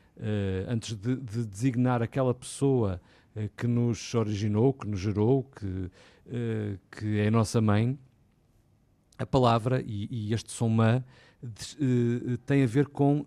[0.68, 3.00] antes de, de, designar aquela pessoa
[3.34, 5.90] uh, que nos originou, que nos gerou, que
[6.90, 7.98] que é a nossa mãe,
[9.18, 11.04] a palavra e, e este som ma
[11.44, 13.24] uh, tem a ver com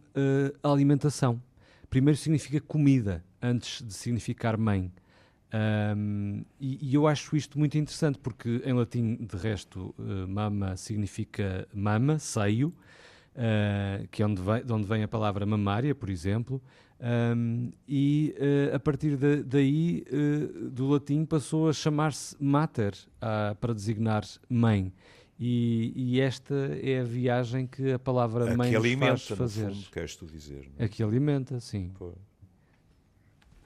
[0.63, 1.41] a alimentação.
[1.89, 4.91] Primeiro significa comida, antes de significar mãe.
[5.53, 10.75] Um, e, e, eu acho isto muito interessante porque em latim, de resto, uh, mama
[10.75, 16.10] significa mama, seio, uh, que é onde vem, de onde vem a palavra mamária, por
[16.10, 16.62] exemplo.
[16.99, 20.03] Um, e uh, a partir de, daí,
[20.71, 22.93] do latim, passou a chamar-se mater
[23.62, 24.91] para designar mãe.
[25.39, 29.71] E, e, esta é a viagem que a palavra a mãe que alimenta, faz fazer.
[29.71, 30.67] Fundo, queres tu dizer?
[30.76, 30.86] Não é?
[30.86, 31.91] A que alimenta, sim.
[31.97, 32.13] Pô.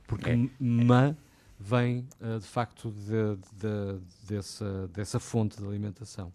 [0.05, 0.49] Porque é.
[0.59, 1.15] mã
[1.57, 6.33] vem uh, de facto de, de, dessa, dessa fonte de alimentação.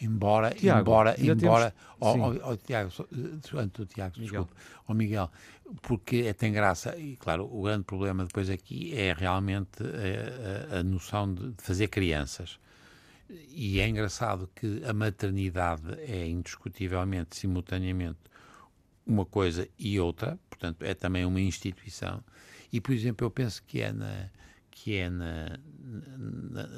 [0.00, 2.90] Embora, Tiago, embora, embora, oh, oh, oh, Tiago,
[3.54, 4.42] antes do Tiago, Miguel.
[4.44, 4.52] desculpe,
[4.86, 5.30] oh, Miguel,
[5.82, 10.78] porque é, tem graça, e claro, o grande problema depois aqui é realmente a, a,
[10.78, 12.60] a noção de fazer crianças.
[13.30, 18.18] E é engraçado que a maternidade é indiscutivelmente, simultaneamente,
[19.06, 22.22] uma coisa e outra, portanto, é também uma instituição.
[22.72, 24.30] E, por exemplo, eu penso que é na
[24.70, 25.58] que é na,
[26.50, 26.68] na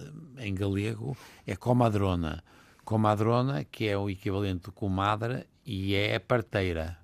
[0.45, 2.43] em galego é comadrona.
[2.85, 6.99] Comadrona, que é o equivalente de comadre, e é a parteira.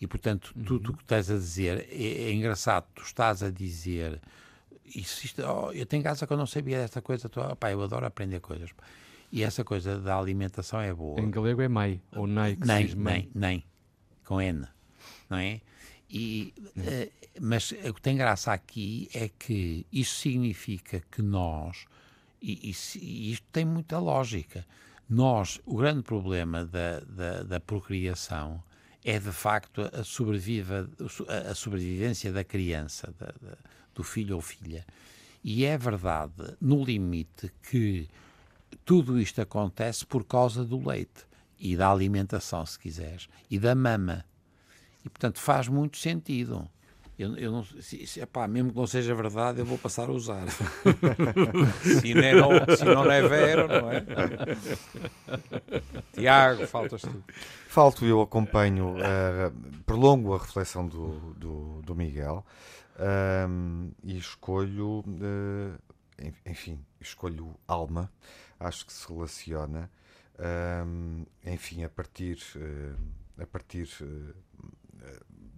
[0.00, 0.62] E, portanto, uhum.
[0.64, 2.86] tudo o que estás a dizer é, é, engraçado.
[2.94, 4.20] Tu estás a dizer.
[4.94, 7.30] Isso, isto, oh, eu tenho casa que eu não sabia desta coisa.
[7.36, 8.70] Oh, pá, eu adoro aprender coisas.
[9.30, 11.18] E essa coisa da alimentação é boa.
[11.18, 13.64] Em galego é mãe, ou nei, que nem, nem, nem,
[14.24, 14.66] com N,
[15.30, 15.62] não é?
[16.10, 21.86] E, uh, mas o que tem graça aqui é que isso significa que nós,
[22.42, 24.66] e, e, e isto tem muita lógica,
[25.08, 28.62] nós, o grande problema da, da, da procriação
[29.02, 30.88] é de facto a, sobreviva,
[31.50, 33.56] a sobrevivência da criança, da, da,
[33.94, 34.84] do filho ou filha.
[35.44, 38.08] E é verdade, no limite, que
[38.84, 41.26] tudo isto acontece por causa do leite
[41.58, 44.24] e da alimentação, se quiseres, e da mama.
[45.04, 46.68] E, portanto, faz muito sentido.
[47.18, 50.12] Eu, eu não, se, se, epá, mesmo que não seja verdade, eu vou passar a
[50.12, 50.44] usar.
[51.82, 54.04] se, não, é se não é vero, não é?
[56.14, 57.22] Tiago, faltas tu.
[57.68, 59.52] Falto, eu acompanho, uh,
[59.84, 62.44] prolongo a reflexão do, do, do Miguel
[62.98, 65.78] um, e escolho, uh,
[66.44, 68.12] enfim, escolho alma,
[68.58, 69.90] acho que se relaciona,
[70.86, 73.88] um, enfim, a partir, uh, a partir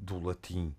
[0.05, 0.75] do latim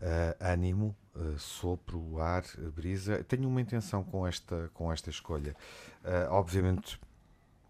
[0.00, 3.24] uh, ânimo, uh, sopro, ar, brisa.
[3.24, 5.56] Tenho uma intenção com esta, com esta escolha.
[6.04, 7.00] Uh, obviamente,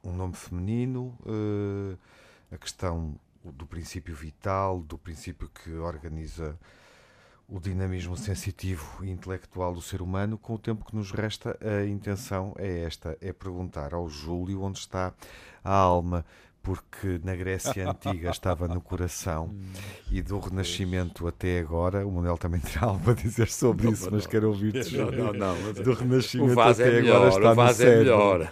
[0.02, 1.18] um nome feminino,
[2.52, 6.56] a questão do princípio vital, do princípio que organiza
[7.48, 11.86] o dinamismo sensitivo e intelectual do ser humano, com o tempo que nos resta, a
[11.86, 15.12] intenção é esta: é perguntar ao Júlio onde está
[15.62, 16.24] a alma
[16.66, 19.54] porque na Grécia Antiga estava no coração
[20.10, 24.06] e do Renascimento até agora, o Manuel também terá algo a dizer sobre não, isso,
[24.06, 24.96] não, mas quero ouvir-te.
[24.96, 25.72] Não, não, não.
[25.72, 28.48] Do Renascimento até é melhor, agora está no cérebro.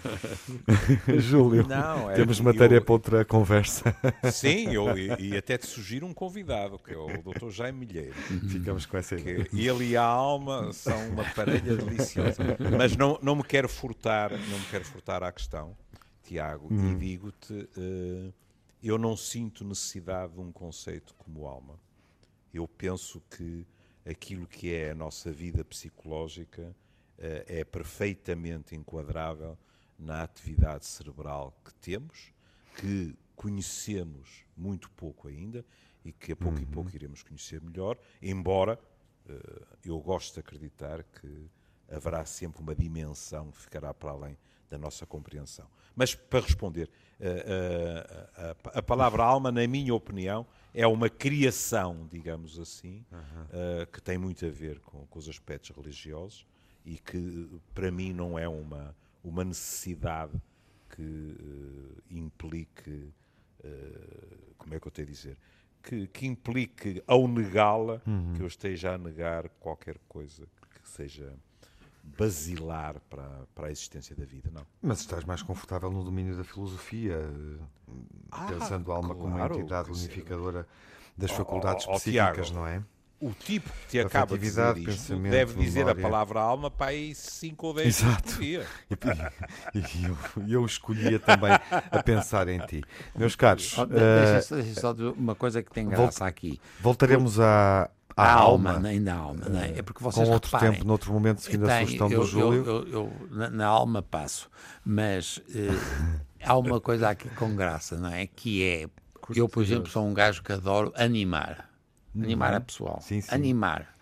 [1.09, 1.66] É Júlio,
[2.12, 2.85] é temos matéria eu...
[2.85, 3.96] para outra conversa.
[4.31, 7.50] Sim, eu, e, e, até te sugiro um convidado, que é o Dr.
[7.50, 8.14] Jaime Milheiro.
[8.48, 9.48] Ficamos com essa ideia.
[9.53, 12.57] E ele e a alma são uma parelha deliciosa.
[12.79, 15.77] Mas não, não me quero furtar, não me quero furtar à questão
[16.24, 16.98] Tiago, e hum.
[16.98, 18.34] digo-te, uh,
[18.82, 21.78] eu não sinto necessidade de um conceito como alma.
[22.52, 23.66] Eu penso que
[24.04, 26.74] aquilo que é a nossa vida psicológica
[27.18, 29.56] uh, é perfeitamente enquadrável
[29.98, 32.32] na atividade cerebral que temos,
[32.76, 35.64] que conhecemos muito pouco ainda
[36.04, 36.62] e que a pouco uhum.
[36.62, 38.78] e pouco iremos conhecer melhor, embora
[39.28, 41.50] uh, eu gosto de acreditar que
[41.88, 44.38] haverá sempre uma dimensão que ficará para além
[44.74, 45.66] da nossa compreensão.
[45.94, 52.08] Mas para responder, a, eh, eh, a, palavra alma, na minha opinião, é uma criação,
[52.10, 53.82] digamos assim, uhum.
[53.82, 56.44] uh, que tem muito a ver com, com, os aspectos religiosos
[56.84, 60.32] e que para mim não é uma, uma necessidade
[60.90, 61.37] que
[62.10, 63.12] implique,
[64.58, 65.38] como é que eu tenho a dizer,
[65.82, 68.34] que, que implique ao negá-la uhum.
[68.34, 70.46] que eu esteja a negar qualquer coisa
[70.82, 71.32] que seja
[72.05, 74.66] basilar para, para a existência da vida, não.
[74.82, 77.18] Mas estás mais confortável no domínio da filosofia,
[78.30, 80.66] ah, pensando a alma claro, como uma entidade unificadora
[81.16, 82.82] das oh, faculdades oh, oh, psíquicas, Tiago, não é?
[83.20, 86.00] O tipo que te acaba de dizer isto deve dizer memória.
[86.00, 88.40] a palavra alma para aí 5 ou 10 Exato.
[88.40, 88.66] dia.
[89.74, 90.16] E, e eu,
[90.48, 92.82] eu, escolhia também a pensar em ti.
[93.16, 93.76] Meus caros...
[93.78, 96.60] Oh, deixa, uh, deixa só uma coisa que tem graça aqui.
[96.80, 99.78] Voltaremos à, a, alma, alma, nem na alma, não é?
[99.78, 102.26] é porque vocês Com outro reparem, tempo, noutro momento, seguindo tem, a sugestão eu, do
[102.26, 102.64] Júlio.
[102.64, 104.48] Eu, eu, eu na, na, alma passo,
[104.84, 108.26] mas uh, há uma coisa aqui com graça, não é?
[108.26, 108.88] Que é,
[109.34, 111.74] eu, por exemplo, sou um gajo que adoro animar.
[112.16, 112.56] Animar uhum.
[112.56, 113.00] a pessoal.
[113.00, 113.34] Sim, sim.
[113.34, 113.94] Animar.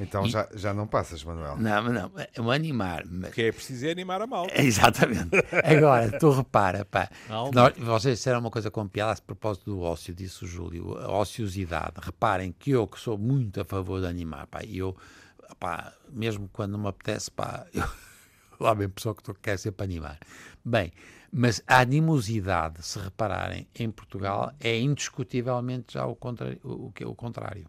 [0.00, 0.30] Então e...
[0.30, 1.58] já, já não passas, Manuel.
[1.58, 3.04] Não, não, o animar.
[3.06, 3.34] Mas...
[3.34, 4.52] Que é preciso é animar a malta.
[4.60, 5.30] Exatamente.
[5.62, 7.10] Agora, tu repara, pá,
[7.52, 11.18] nós, vocês disseram uma coisa com piada a propósito do ócio, disse o Júlio, a
[11.18, 11.94] ociosidade.
[12.00, 14.96] Reparem que eu, que sou muito a favor de animar, pá, e eu,
[15.58, 17.84] pá, mesmo quando não me apetece, pá, eu,
[18.58, 20.18] lá bem pessoa que quer sempre animar.
[20.64, 20.92] Bem,
[21.32, 27.14] mas a animosidade, se repararem, em Portugal é indiscutivelmente já o, contra, o, o, o
[27.14, 27.68] contrário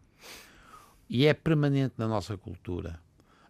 [1.14, 2.98] e é permanente na nossa cultura.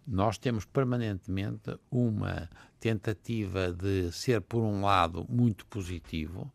[0.04, 2.50] Nós temos permanentemente uma
[2.80, 6.52] tentativa de ser, por um lado, muito positivo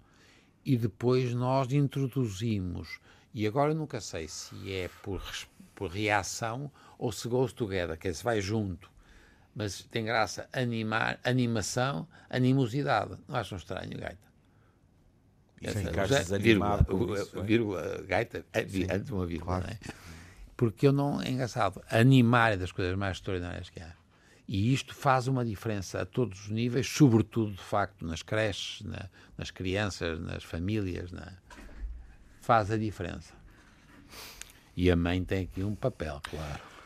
[0.66, 3.00] e depois nós introduzimos,
[3.34, 5.24] e agora nunca sei se é por,
[5.74, 8.92] por reação ou se goes together, que é se vai junto.
[9.58, 13.18] Mas tem graça animar, animação, animosidade.
[13.28, 14.28] Não acham estranho, Gaita?
[15.60, 16.86] Essa, vírgula,
[17.20, 19.66] isso, vírgula, Gaita, é, antes uma vírgula, claro.
[19.66, 20.08] não é?
[20.56, 23.94] porque eu não, é engraçado, animar é das coisas mais extraordinárias que há.
[24.48, 29.10] E isto faz uma diferença a todos os níveis, sobretudo, de facto, nas creches, na,
[29.36, 31.12] nas crianças, nas famílias.
[31.12, 31.34] Na...
[32.42, 33.34] Faz a diferença.
[34.76, 36.77] E a mãe tem aqui um papel, claro.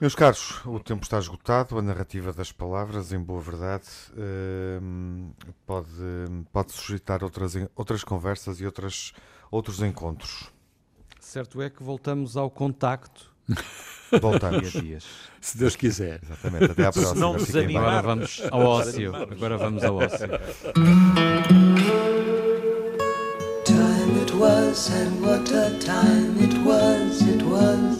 [0.00, 3.84] Meus caros, o tempo está esgotado, a narrativa das palavras, em boa verdade,
[4.16, 5.28] ehm,
[5.66, 5.90] pode,
[6.50, 9.12] pode suscitar outras, outras conversas e outras,
[9.50, 10.50] outros encontros.
[11.20, 13.30] Certo é que voltamos ao contacto.
[14.20, 14.72] Voltamos.
[14.72, 15.04] dias.
[15.40, 16.20] Se Deus quiser.
[16.22, 16.72] Exatamente.
[16.72, 17.14] Até à próxima.
[17.14, 17.84] Se não desanimar.
[17.84, 19.14] Agora vamos ao ócio.
[19.14, 20.28] Agora vamos ao ócio.
[23.64, 27.99] Time it was and what a time it was, it was